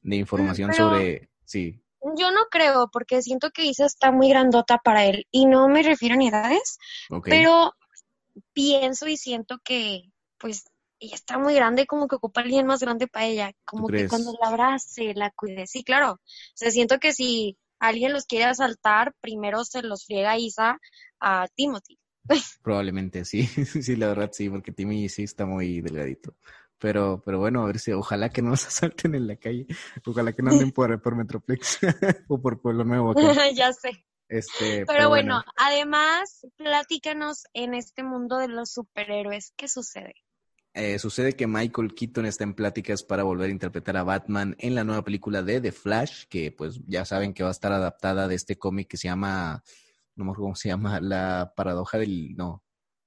[0.00, 1.82] de información pero- sobre, sí,
[2.16, 5.26] Yo no creo, porque siento que Isa está muy grandota para él.
[5.30, 6.78] Y no me refiero a ni edades,
[7.24, 7.72] pero
[8.52, 10.64] pienso y siento que, pues,
[11.00, 13.52] ella está muy grande, como que ocupa a alguien más grande para ella.
[13.64, 15.66] Como que cuando la abrace, la cuide.
[15.66, 16.12] Sí, claro.
[16.12, 16.20] O
[16.54, 20.78] sea, siento que si alguien los quiere asaltar, primero se los friega Isa
[21.20, 21.98] a Timothy.
[22.62, 23.46] probablemente sí,
[23.82, 26.34] sí, la verdad sí, porque Timmy sí está muy delgadito.
[26.78, 29.66] Pero, pero bueno, a ver si, ojalá que no nos asalten en la calle,
[30.04, 31.78] ojalá que no anden por, por Metroplex
[32.28, 33.50] o por Pueblo Nuevo acá.
[33.50, 34.04] ya sé.
[34.28, 40.14] Este, Pero bueno, además, platícanos en este mundo de los superhéroes, ¿qué sucede?
[40.72, 44.74] Eh, sucede que Michael Keaton está en pláticas para volver a interpretar a Batman en
[44.74, 48.26] la nueva película de The Flash, que pues ya saben que va a estar adaptada
[48.26, 49.62] de este cómic que se llama,
[50.16, 52.64] no me acuerdo cómo se llama, la paradoja del, no,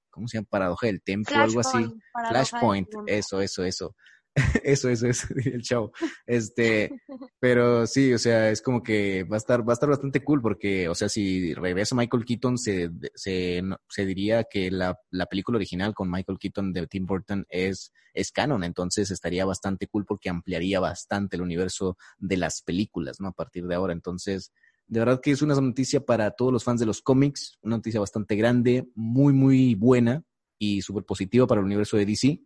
[0.09, 0.47] ¿cómo se llama?
[0.49, 1.77] Paradoja del tiempo o algo así.
[1.77, 3.95] Flashpoint, Flashpoint, eso, eso, eso.
[4.63, 5.91] eso, eso, eso, el show.
[6.25, 6.91] Este,
[7.39, 10.41] pero sí, o sea, es como que va a estar, va a estar bastante cool
[10.41, 15.93] porque, o sea, si regresa Michael Keaton, se, se diría que la, la película original
[15.93, 20.79] con Michael Keaton de Tim Burton es, es canon, entonces estaría bastante cool porque ampliaría
[20.79, 23.29] bastante el universo de las películas, ¿no?
[23.29, 24.51] A partir de ahora, entonces,
[24.87, 27.99] de verdad que es una noticia para todos los fans de los cómics, una noticia
[27.99, 30.23] bastante grande, muy, muy buena
[30.59, 32.41] y súper positiva para el universo de DC.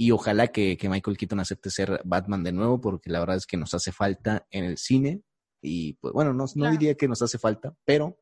[0.00, 3.46] Y ojalá que, que Michael Keaton acepte ser Batman de nuevo, porque la verdad es
[3.46, 5.22] que nos hace falta en el cine
[5.60, 6.70] Y pues bueno, no, no Claro.
[6.70, 8.16] diría que nos hace falta, pero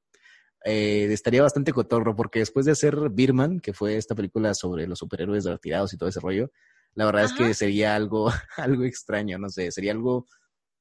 [0.65, 4.99] eh, estaría bastante cotorro porque después de hacer Birman, que fue esta película sobre los
[4.99, 6.51] superhéroes retirados y todo ese rollo,
[6.95, 10.27] la verdad es que sería algo, algo extraño, no sé, sería algo,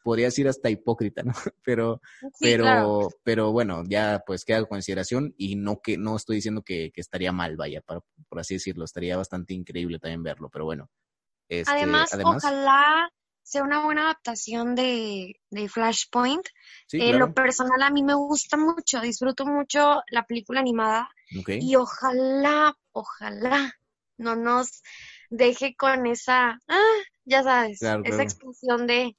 [0.06, 1.34] podría decir hasta hipócrita, ¿no?
[1.66, 2.02] Pero,
[2.34, 3.00] Sí, pero, claro.
[3.26, 7.34] pero bueno, ya pues queda consideración y no que, no estoy diciendo que, que estaría
[7.34, 10.90] mal, vaya, para- por así decirlo, estaría bastante increíble también verlo, pero bueno.
[11.50, 13.10] Este, Además, además, ojalá
[13.44, 16.46] sea una buena adaptación de, de Flashpoint.
[16.88, 21.10] sí, claro, lo personal, a mí me gusta mucho, disfruto mucho la película animada
[21.58, 23.74] y ojalá, ojalá
[24.18, 24.82] no nos
[25.30, 28.24] deje con esa, ah, ya sabes, Claro, esa claro.
[28.24, 29.16] expresión de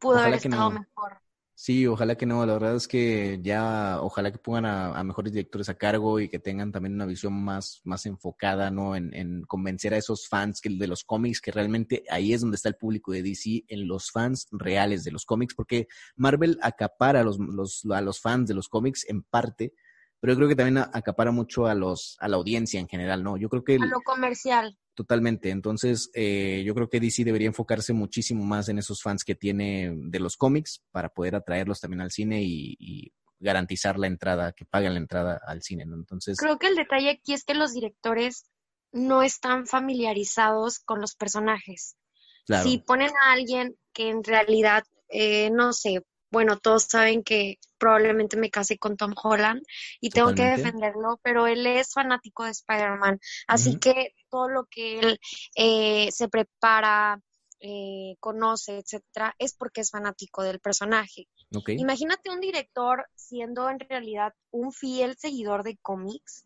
[0.00, 0.80] pudo Ojalá haber estado no.
[0.80, 1.20] mejor.
[1.62, 2.46] Sí, ojalá que no.
[2.46, 6.30] La verdad es que ya, ojalá que pongan a, a mejores directores a cargo y
[6.30, 8.96] que tengan también una visión más, más enfocada, ¿no?
[8.96, 12.54] En, en convencer a esos fans que, de los cómics, que realmente ahí es donde
[12.54, 15.86] está el público de DC, en los fans reales de los cómics, porque
[16.16, 19.74] Marvel acapara a los, los, a los fans de los cómics en parte,
[20.18, 23.36] pero yo creo que también acapara mucho a los, a la audiencia en general, ¿no?
[23.36, 24.78] Yo creo que A lo comercial.
[25.00, 25.48] Totalmente.
[25.48, 29.94] Entonces, eh, yo creo que DC debería enfocarse muchísimo más en esos fans que tiene
[29.96, 34.66] de los cómics para poder atraerlos también al cine y, y garantizar la entrada, que
[34.66, 35.94] paguen la entrada al cine, ¿no?
[35.94, 38.44] Entonces, Creo que el detalle aquí es que los directores
[38.92, 41.96] no están familiarizados con los personajes.
[42.44, 47.58] claro, Si ponen a alguien que en realidad, eh, no sé, bueno, todos saben que
[47.78, 49.62] probablemente me case con Tom Holland
[50.00, 55.00] y tengo que defenderlo, pero él es fanático de Spider-Man, así que todo lo que
[55.00, 55.18] él
[55.56, 57.20] eh, se prepara,
[57.62, 61.28] eh, conoce, etcétera, es porque es fanático del personaje.
[61.66, 66.44] Imagínate un director siendo en realidad un fiel seguidor de cómics.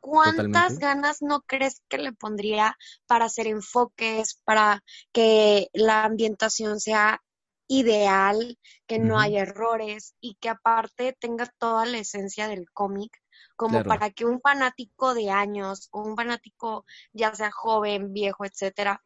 [0.00, 0.84] ¿Cuántas totalmente.
[0.84, 4.82] ganas no crees que le pondría para hacer enfoques, para
[5.12, 7.22] que la ambientación sea
[7.78, 9.22] ideal, que no Ujú.
[9.22, 13.12] haya errores y que aparte tenga toda la esencia del cómic,
[13.56, 13.88] como Claro.
[13.88, 19.02] para que un fanático de años o un fanático ya sea joven, viejo, etcétera,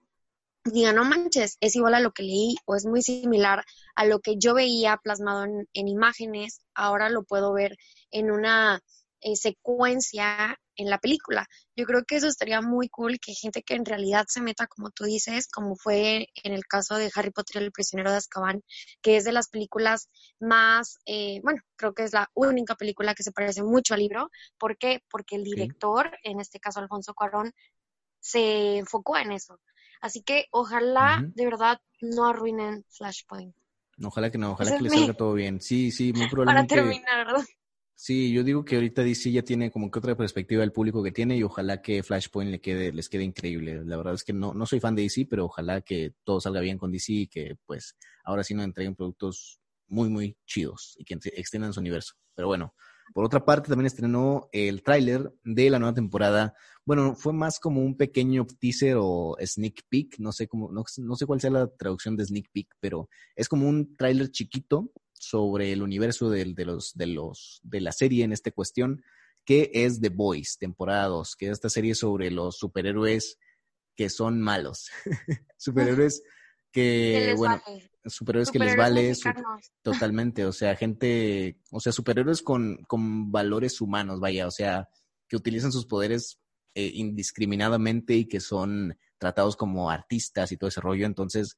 [0.65, 4.21] diga, no manches, es igual a lo que leí o es muy similar a lo
[4.21, 7.77] que yo veía plasmado en, en imágenes, ahora lo puedo ver
[8.11, 8.81] en una
[9.21, 11.47] eh, secuencia en la película.
[11.77, 14.91] Yo creo que eso estaría muy cool, que gente que en realidad se meta, como
[14.91, 18.63] tú dices, como fue en el caso de Harry Potter y el prisionero de Azkaban,
[19.03, 20.09] que es de las películas
[20.41, 24.31] más, eh, bueno, creo que es la única película que se parece mucho al libro.
[24.59, 25.03] ¿Por qué?
[25.11, 27.53] Porque el director, en este caso Alfonso Cuarón,
[28.21, 29.61] se enfocó en eso.
[30.01, 33.55] Así que ojalá de verdad no arruinen Flashpoint.
[34.03, 35.61] Ojalá que no, ojalá que es le mi- salga todo bien.
[35.61, 36.77] Sí, sí, muy Para probablemente.
[36.77, 37.45] terminar, ¿verdad?
[37.99, 41.13] Sí, yo digo que ahorita DC ya tiene como que otra perspectiva del público que
[41.13, 43.83] tiene y ojalá que Flashpoint le quede, les quede increíble.
[43.87, 46.61] La verdad es que no, no soy fan de DC, pero ojalá que todo salga
[46.61, 51.05] bien con DC y que pues ahora sí nos entreguen productos muy, muy chidos y
[51.07, 52.13] que extiendan su universo.
[52.35, 52.75] Pero bueno,
[53.15, 56.53] por otra parte también estrenó el tráiler de la nueva temporada.
[56.85, 61.17] Bueno, fue más como un pequeño teaser o sneak peek, no sé cómo, no, no
[61.17, 65.73] sé cuál sea la traducción de sneak peek, pero es como un tráiler chiquito sobre
[65.73, 69.03] el universo del- de, los, de, los, de la serie en esta cuestión,
[69.45, 73.39] que es The Boys, temporada 2, que es esta serie sobre los superhéroes
[73.97, 74.91] que son malos.
[75.57, 76.23] superhéroes
[76.73, 77.91] Que bueno, vale.
[78.05, 79.31] superhéroes que les vale su-
[79.83, 84.87] totalmente, o sea, gente, o sea, superhéroes con, con valores humanos, vaya, o sea,
[85.27, 86.39] que utilizan sus poderes
[86.75, 91.57] eh, indiscriminadamente y que son tratados como artistas y todo ese rollo, entonces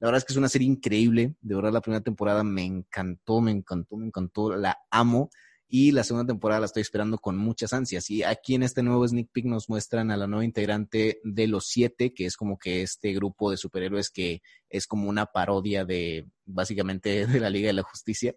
[0.00, 1.34] la verdad es que es una serie increíble.
[1.40, 4.56] De verdad, la primera temporada me encantó, me encantó, me encantó.
[4.56, 5.30] La amo.
[5.68, 8.08] Y la segunda temporada la estoy esperando con muchas ansias.
[8.08, 11.66] Y aquí en este nuevo sneak peek nos muestran a la nueva integrante de Los
[11.66, 16.28] Siete, que es como que este grupo de superhéroes que es como una parodia de,
[16.44, 18.36] básicamente, de la Liga de la Justicia.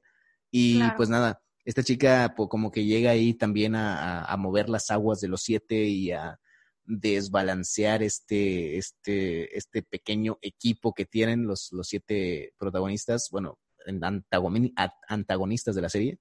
[0.50, 0.98] Y Claro.
[0.98, 4.90] pues nada, esta chica pues, como que llega ahí también a, a- a mover las
[4.90, 6.40] aguas de Los Siete y a
[6.90, 13.60] desbalancear este, este, este pequeño equipo que tienen los, los siete protagonistas, bueno,
[15.08, 16.20] antagonistas de la serie.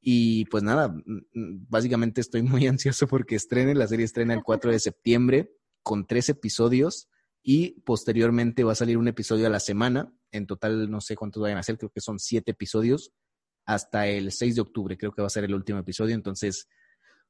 [0.00, 0.94] Y pues nada,
[1.32, 5.52] básicamente estoy muy ansioso porque estrene, la serie estrena el 4 de septiembre
[5.82, 7.08] con tres episodios
[7.42, 10.12] y posteriormente va a salir un episodio a la semana.
[10.32, 13.12] En total no sé cuántos vayan a ser, creo que son siete episodios
[13.64, 16.14] hasta el 6 de octubre, creo que va a ser el último episodio.
[16.14, 16.68] Entonces,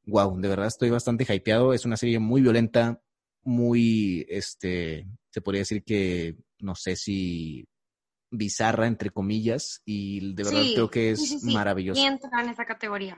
[0.08, 1.72] wow, de verdad estoy bastante hypeado.
[1.72, 3.00] Es una serie muy violenta,
[3.44, 7.66] muy, este, se podría decir que, no sé si
[8.30, 11.54] bizarra, entre comillas, y de verdad Sí, creo que es sí, sí.
[11.54, 12.04] maravilloso.
[12.04, 13.16] Entra en esa categoría.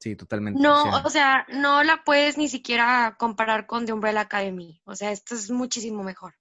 [0.00, 0.60] Sí, totalmente.
[0.60, 4.80] No, o sea, o sea, no la puedes ni siquiera comparar con The Umbrella Academy.
[4.84, 6.34] O sea, esto es muchísimo mejor.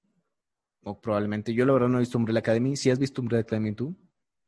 [0.84, 1.54] o probablemente.
[1.54, 2.76] Yo la verdad no he visto Umbrella Academy.
[2.78, 3.96] ¿Sí has visto Umbrella Academy tú?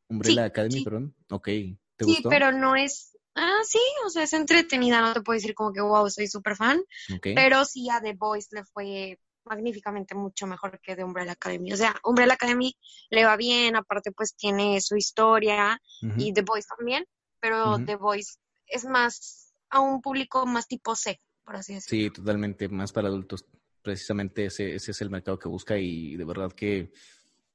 [0.09, 1.15] Umbrella Academy, perdón.
[1.31, 2.29] Ok, ¿te Sí, gustó?
[2.29, 3.17] pero no es...
[3.41, 6.57] Ah, sí, o sea, es entretenida, no te puedo decir como que, wow, soy súper
[6.57, 6.83] fan,
[7.21, 11.71] pero sí a The Voice le fue magníficamente mucho mejor que de Umbrella Academy.
[11.71, 12.75] O sea, Umbrella Academy
[13.09, 15.81] le va bien, aparte pues tiene su historia
[16.17, 17.05] y The Voice también,
[17.39, 17.77] pero.
[17.85, 18.33] The Voice
[18.67, 22.09] es más a un público más tipo C, por así decirlo.
[22.09, 23.45] Sí, totalmente, más para adultos.
[23.81, 26.91] Precisamente ese, ese es el mercado que busca y de verdad que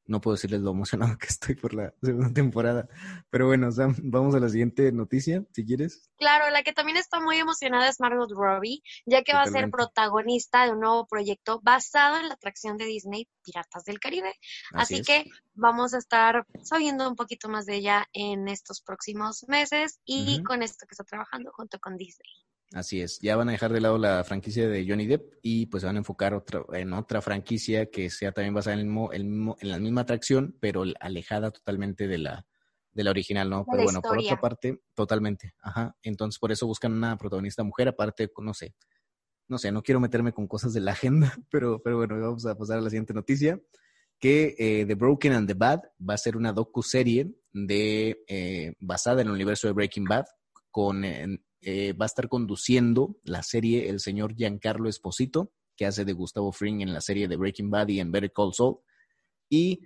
[0.07, 2.88] no puedo decirles lo emocionado que estoy por la segunda temporada.
[3.31, 6.11] Pero bueno, Sam, vamos a la siguiente noticia, si quieres.
[6.17, 9.71] Claro, la que también está muy emocionada es Margot Robbie, ya que va a ser
[9.71, 14.33] protagonista de un nuevo proyecto basado en la atracción de Disney, Piratas del Caribe.
[14.73, 15.07] Así, es.
[15.07, 20.43] que vamos a estar sabiendo un poquito más de ella en estos próximos meses y
[20.43, 22.31] con esto que está trabajando junto con Disney.
[22.72, 25.83] Así es, ya van a dejar de lado la franquicia de Johnny Depp y pues
[25.83, 29.12] se van a enfocar otra, en otra franquicia que sea también basada en, el mismo,
[29.12, 32.46] el mismo- en la misma atracción, pero alejada totalmente de la,
[32.92, 33.64] de la original, ¿no?
[33.70, 35.94] Pero bueno, por otra parte, totalmente, ajá.
[36.03, 38.74] Entonces por eso buscan una protagonista mujer, aparte, no sé,
[39.46, 42.57] no sé, no quiero meterme con cosas de la agenda, pero, pero bueno, vamos a
[42.57, 43.61] pasar a la siguiente noticia,
[44.18, 49.20] que eh, The Broken and the Bad va a ser una docu-serie de, eh, basada
[49.20, 50.24] en el universo de Breaking Bad,
[50.70, 51.27] con, eh,
[51.64, 56.53] eh, va a estar conduciendo la serie el señor Giancarlo Esposito, que hace de Gustavo
[56.53, 58.77] Fring en la serie de Breaking Bad y en Better Call Saul.
[59.48, 59.81] Y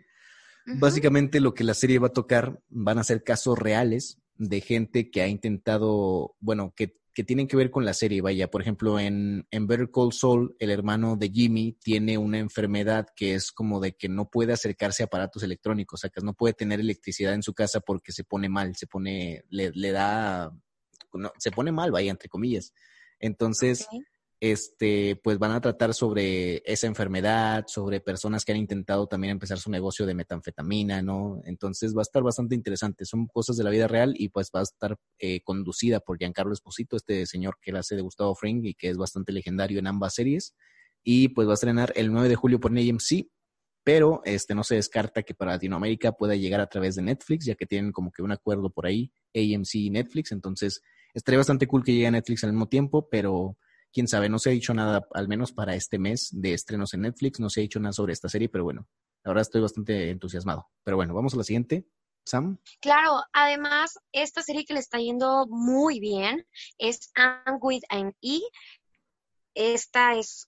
[0.66, 5.10] básicamente lo que la serie va a tocar van a ser casos reales de gente
[5.10, 8.22] que ha intentado, bueno, que, que tienen que ver con la serie.
[8.22, 13.06] Vaya, por ejemplo, en, en Better Call Saul, el hermano de Jimmy tiene una enfermedad
[13.16, 16.34] que es como de que no puede acercarse a aparatos electrónicos, o sea, que no
[16.34, 20.52] puede tener electricidad en su casa porque se pone mal, se pone, le, le da,
[21.18, 22.72] no, se pone mal, vaya, entre comillas.
[23.20, 23.88] Entonces,
[24.40, 29.58] este, pues van a tratar sobre esa enfermedad, sobre personas que han intentado también empezar
[29.58, 31.40] su negocio de metanfetamina, ¿no?
[31.44, 33.04] Entonces va a estar bastante interesante.
[33.04, 36.52] Son cosas de la vida real y pues va a estar eh, conducida por Giancarlo
[36.52, 39.88] Esposito, este señor que la hace de Gustavo Fring y que es bastante legendario en
[39.88, 40.54] ambas series.
[41.02, 43.28] Y pues va a estrenar el 9 de julio por AMC,
[43.82, 47.56] pero este no se descarta que para Latinoamérica pueda llegar a través de Netflix, ya
[47.56, 50.30] que tienen como que un acuerdo por ahí, AMC y Netflix.
[50.30, 50.80] Entonces
[51.14, 53.56] estaría bastante cool que llegue a Netflix al mismo tiempo, pero
[53.92, 57.02] quién sabe, no se ha dicho nada, al menos para este mes de estrenos en
[57.02, 58.86] Netflix, no se ha dicho nada sobre esta serie, pero bueno,
[59.28, 60.68] verdad estoy bastante entusiasmado.
[60.84, 61.86] Pero bueno, vamos a la siguiente.
[62.24, 68.14] Sam, Claro, además, esta serie que le está yendo muy bien es Anne with an
[68.20, 68.40] E.
[69.54, 70.46] Esta es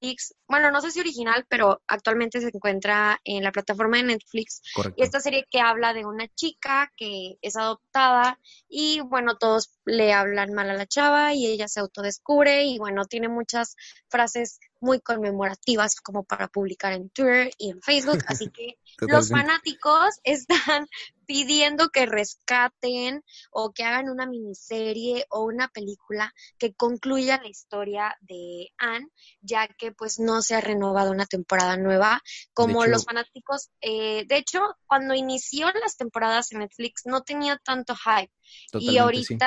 [0.00, 4.62] Netflix, bueno, no sé si original, pero actualmente se encuentra en la plataforma de Netflix.
[4.74, 5.00] correcto.
[5.00, 10.12] Y esta serie que habla de una chica que es adoptada y bueno, todos le
[10.12, 13.76] hablan mal a la chava y ella se autodescubre y bueno, tiene muchas
[14.08, 20.20] frases muy conmemorativas como para publicar en Twitter y en Facebook, así que los fanáticos
[20.24, 20.86] están
[21.26, 28.14] pidiendo que rescaten o que hagan una miniserie o una película que concluya la historia
[28.20, 29.08] de Anne,
[29.40, 32.20] ya que pues no se ha renovado una temporada nueva,
[32.52, 37.56] como hecho- los fanáticos, eh, de hecho, cuando inició las temporadas en Netflix no tenía
[37.64, 38.32] tanto hype
[38.80, 39.38] y sí.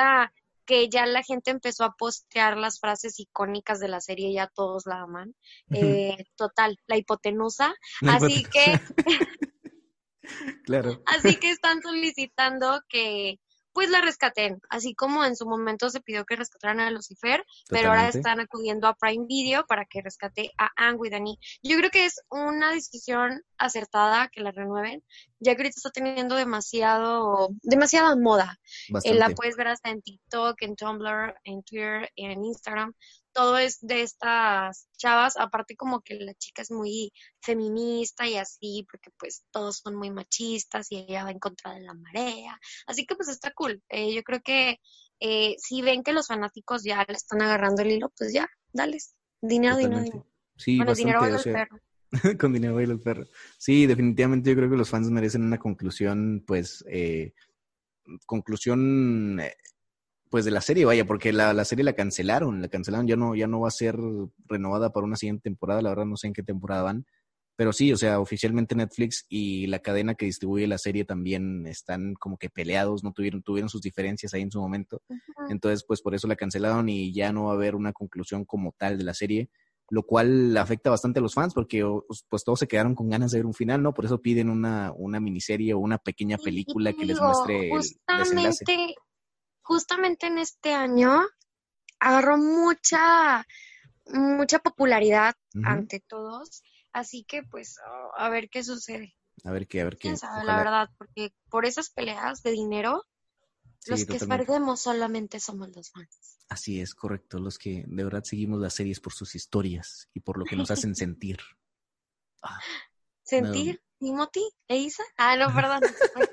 [0.68, 4.84] Que ya la gente empezó a postear las frases icónicas de la serie, ya todos
[4.84, 5.34] la aman.
[5.70, 7.74] Eh, total, la hipotenusa.
[8.02, 8.78] La Así que
[10.64, 11.02] claro.
[11.06, 13.40] Así que están solicitando que
[13.78, 17.90] pues la rescaten, así como en su momento se pidió que rescataran a Lucifer, pero
[17.90, 21.36] ahora están acudiendo a Prime Video para que rescate a Anne with an E.
[21.62, 25.04] Yo creo que es una decisión acertada que la renueven,
[25.38, 28.58] ya que ahorita está teniendo demasiado, demasiada moda.
[29.04, 32.92] Eh, la puedes ver hasta en TikTok, en Tumblr, en Twitter, en Instagram.
[33.38, 35.36] Todo es de estas chavas.
[35.36, 40.10] Aparte como que la chica es muy feminista y así, porque pues todos son muy
[40.10, 42.58] machistas y ella va en contra de la marea.
[42.88, 43.80] Así que pues está cool.
[43.90, 44.80] Eh, yo creo que
[45.20, 49.14] eh, si ven que los fanáticos ya le están agarrando el hilo, pues ya, dales.
[49.40, 50.16] Dinero, dinero, Totalmente.
[50.16, 50.38] dinero.
[50.56, 51.78] Sí, bueno, dinero baila o el perro.
[52.40, 53.26] con dinero baila el perro.
[53.56, 57.34] Sí, definitivamente yo creo que los fans merecen una conclusión, pues, eh,
[58.26, 59.54] conclusión, eh,
[60.30, 63.34] pues, de la serie, vaya, porque la, la serie la cancelaron, la cancelaron, ya no,
[63.34, 63.96] ya no va a ser
[64.46, 67.06] renovada para una siguiente temporada, la verdad no sé en qué temporada van,
[67.56, 72.14] pero sí, o sea, oficialmente Netflix y la cadena que distribuye la serie también están
[72.14, 75.02] como que peleados, no tuvieron, tuvieron sus diferencias ahí en su momento.
[75.48, 78.72] Entonces, pues por eso la cancelaron y ya no va a haber una conclusión como
[78.78, 79.48] tal de la serie,
[79.90, 81.82] lo cual afecta bastante a los fans porque
[82.28, 83.92] pues todos se quedaron con ganas de ver un final, ¿no?
[83.94, 87.70] Por eso piden una, una miniserie o una pequeña Y- y película que les muestre
[87.70, 88.64] el desenlace.
[89.68, 91.22] Justamente, en este año
[92.00, 93.46] agarró mucha,
[94.06, 96.62] mucha popularidad ante todos,
[96.92, 99.14] así que pues a- a ver qué sucede.
[99.44, 100.02] A ver qué, a ver qué.
[100.02, 103.04] quién sabe, la verdad, porque por esas peleas de dinero,
[103.80, 106.38] Sí, los que perdemos solamente somos los fans.
[106.48, 107.38] Así es, correcto.
[107.38, 110.70] Los que de verdad seguimos las series por sus historias y por lo que nos
[110.70, 111.38] hacen sentir.
[112.42, 112.60] Ah,
[113.22, 113.80] ¿Sentir?
[113.98, 114.42] ¿Timothy?
[114.68, 115.02] ¿Eisa?
[115.16, 115.80] Ah, no, perdón,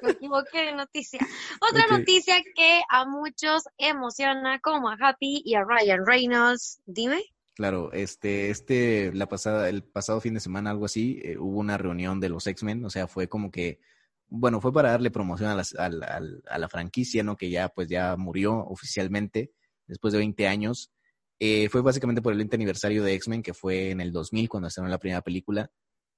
[0.02, 1.20] me equivoqué de noticia.
[1.62, 2.00] Otra Ok.
[2.00, 6.82] noticia que a muchos emociona, como a Happy y a Ryan Reynolds.
[6.86, 7.24] Dime.
[7.56, 11.78] Claro, este, este, la pasada, el pasado fin de semana, algo así, eh, hubo una
[11.78, 13.80] reunión de los X-Men, o sea, fue como que,
[14.28, 17.38] bueno, fue para darle promoción a, las- al- al- a la franquicia, ¿no?
[17.38, 19.52] Que ya, pues, ya murió oficialmente
[19.88, 20.92] después de 20 años.
[21.40, 24.68] Eh, fue básicamente por el 20 aniversario de X-Men, que fue en el 2000, cuando
[24.68, 25.72] estrenó la primera película,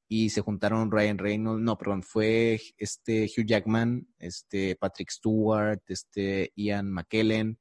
[0.08, 6.52] y se juntaron Ryan Reynolds, no, perdón, fue este Hugh Jackman, este Patrick Stewart, este
[6.56, 7.60] Ian McKellen,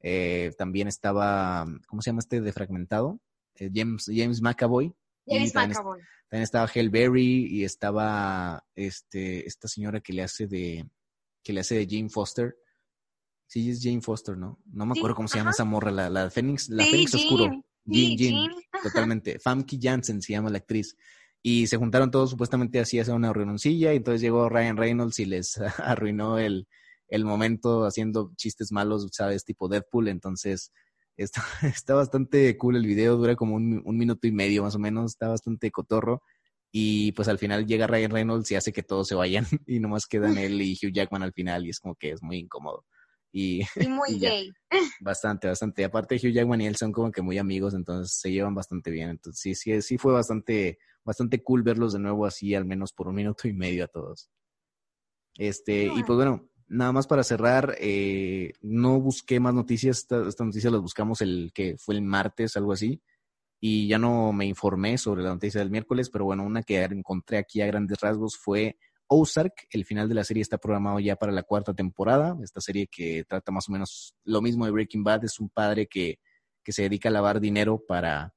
[0.00, 3.20] eh, también estaba, ¿cómo se llama este de fragmentado?
[3.56, 4.94] Eh, James, James McAvoy.
[5.26, 6.00] James también, McAvoy.
[6.30, 10.88] también estaba Hell Berry y estaba este, esta señora que le hace de
[11.42, 12.56] que le hace de Jane Foster.
[13.46, 14.60] Sí, es Jane Foster, ¿no?
[14.66, 15.56] No me Sí, acuerdo cómo se llama ajá.
[15.56, 17.44] esa morra, la, la Fénix, la Sí, Fénix Oscuro.
[17.44, 17.64] Jean.
[17.86, 18.82] Jean, Jean, Jean.
[18.82, 19.38] totalmente.
[19.38, 20.94] Famke Janssen se llama la actriz.
[21.42, 25.18] Y se juntaron todos supuestamente así a hacer una reunioncilla y entonces llegó Ryan Reynolds
[25.20, 26.66] y les arruinó el,
[27.08, 29.44] el momento haciendo chistes malos, ¿sabes?
[29.44, 30.08] Tipo Deadpool.
[30.08, 30.72] Entonces
[31.16, 34.78] está, está bastante cool el video, dura como un, un minuto y medio más o
[34.78, 36.22] menos, está bastante cotorro.
[36.70, 40.06] Y pues al final llega Ryan Reynolds y hace que todos se vayan y nomás
[40.06, 42.84] quedan él y Hugh Jackman al final y es como que es muy incómodo.
[43.32, 44.30] Y Y muy Y ya.
[44.30, 44.52] gay.
[45.00, 45.84] Bastante, bastante.
[45.84, 49.10] Aparte, Hugh Jackman y él son como que muy amigos, entonces se llevan bastante bien.
[49.10, 53.06] Entonces, sí, sí, sí fue bastante, bastante cool verlos de nuevo así, al menos por
[53.08, 54.28] un minuto y medio a todos.
[55.36, 59.98] Este, y pues bueno, nada más para cerrar, eh, no busqué más noticias.
[59.98, 63.00] Esta- Estas noticias las buscamos el que fue el martes, algo así.
[63.60, 67.38] Y ya no me informé sobre la noticia del miércoles, pero bueno, una que encontré
[67.38, 68.78] aquí a grandes rasgos fue
[69.08, 69.66] Ozark.
[69.70, 72.36] El final de la serie está programado ya para la cuarta temporada.
[72.42, 75.24] Esta serie que trata más o menos lo mismo de Breaking Bad.
[75.24, 76.18] Es un padre que,
[76.62, 78.34] que se dedica a lavar dinero para,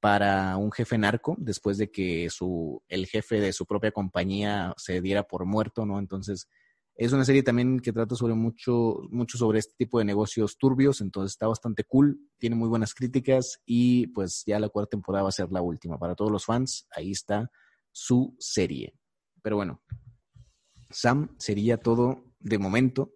[0.00, 5.00] para un jefe narco después de que su, el jefe de su propia compañía se
[5.00, 5.98] diera por muerto, ¿no?
[5.98, 6.46] Entonces,
[6.96, 11.00] es una serie también que trata sobre mucho, mucho sobre este tipo de negocios turbios,
[11.00, 15.30] entonces está bastante cool, tiene muy buenas críticas y pues ya la cuarta temporada va
[15.30, 15.98] a ser la última.
[15.98, 17.50] Para todos los fans, ahí está
[17.90, 18.94] su serie.
[19.44, 19.82] Pero bueno,
[20.90, 23.10] Sam, sería todo de momento.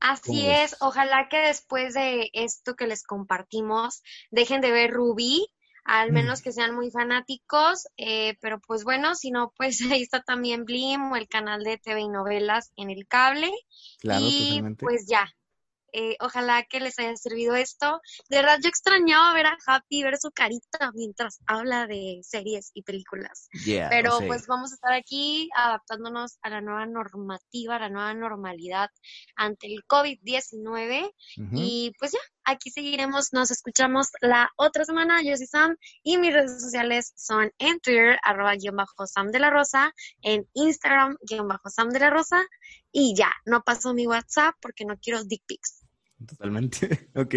[0.00, 5.46] Así es, ojalá que después de esto que les compartimos, dejen de ver Ruby,
[5.84, 6.14] al Mm.
[6.14, 10.64] menos que sean muy fanáticos, eh, pero pues bueno, si no, pues ahí está también
[10.64, 13.50] Blim o el canal de TV y novelas en el cable.
[14.00, 14.86] Claro, y totalmente.
[14.86, 15.30] pues ya,
[15.92, 18.00] eh, ojalá que les haya servido esto.
[18.28, 22.82] De verdad, yo extrañaba ver a Happy, ver su carita mientras habla de series y
[22.82, 23.48] películas.
[23.64, 28.14] Yeah, Pero pues vamos a estar aquí adaptándonos a la nueva normativa, a la nueva
[28.14, 28.88] normalidad
[29.36, 31.10] ante el COVID-19.
[31.38, 31.50] ujú.
[31.54, 35.22] Y pues ya, aquí seguiremos, nos escuchamos la otra semana.
[35.22, 39.38] Yo soy Sam y mis redes sociales son en Twitter, arroba guion bajo Sam de
[39.40, 42.42] la Rosa, en Instagram, guion bajo Sam de la Rosa.
[42.90, 45.81] Y ya, no paso mi WhatsApp porque no quiero dick pics.
[46.26, 47.10] Totalmente.
[47.14, 47.34] Ok.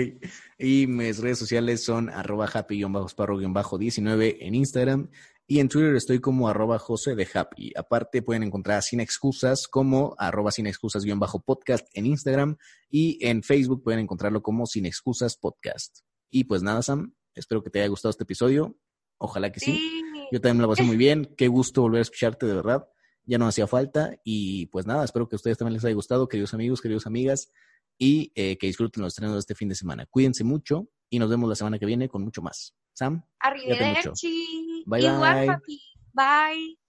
[0.57, 5.09] Y mis redes sociales son arroba happy-sparrow-19 en Instagram.
[5.47, 7.71] Y en Twitter estoy como arroba José de Happy.
[7.75, 12.57] Aparte pueden encontrar sin excusas como arroba sin excusas-podcast en Instagram.
[12.89, 15.99] Y en Facebook pueden encontrarlo como sin excusas podcast.
[16.31, 17.13] Y pues nada, Sam.
[17.36, 18.75] Espero que te haya gustado este episodio.
[19.17, 20.03] Ojalá que sí.
[20.31, 21.33] Yo también me la pasé muy bien.
[21.38, 22.89] Qué gusto volver a escucharte, de verdad.
[23.25, 24.17] Ya no hacía falta.
[24.23, 27.51] Y pues nada, espero que a ustedes también les haya gustado, queridos amigos, queridos amigas.
[27.97, 30.05] Y eh, que disfruten los estrenos de este fin de semana.
[30.05, 32.73] Cuídense mucho y nos vemos la semana que viene con mucho más.
[32.93, 34.83] Sam, Arrivederci.
[34.85, 35.47] Bye, Igual, bye.
[35.47, 35.81] papi.
[36.13, 36.84] Bye.